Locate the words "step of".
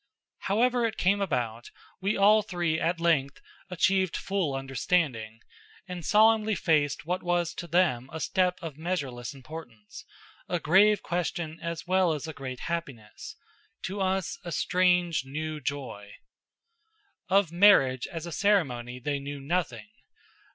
8.19-8.79